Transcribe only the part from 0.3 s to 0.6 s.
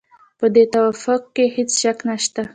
په